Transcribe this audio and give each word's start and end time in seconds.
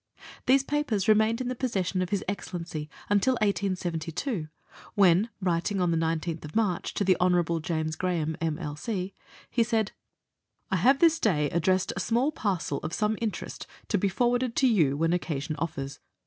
These 0.47 0.63
papers 0.63 1.07
remained 1.07 1.41
in 1.41 1.47
the 1.47 1.53
possession 1.53 2.01
of 2.01 2.09
His 2.09 2.23
Excel 2.27 2.59
lency 2.61 2.89
until 3.07 3.33
1872, 3.33 4.47
when, 4.95 5.29
writing, 5.39 5.79
on 5.79 5.91
the 5.91 5.95
19th 5.95 6.55
March, 6.55 6.95
to 6.95 7.03
the 7.03 7.15
Honorable 7.19 7.59
James 7.59 7.95
Graham, 7.95 8.35
M.L.C., 8.41 9.13
he 9.51 9.63
said" 9.63 9.91
I 10.71 10.77
have 10.77 10.97
this 10.97 11.19
day 11.19 11.51
addressed 11.51 11.93
a 11.95 11.99
small 11.99 12.31
parcel 12.31 12.79
of 12.79 12.93
some 12.93 13.15
interest 13.21 13.67
to 13.89 13.99
be 13.99 14.09
forwarded 14.09 14.55
to 14.55 14.67
you 14.67 14.97
when 14.97 15.13
occasion 15.13 15.55
offers. 15.57 15.99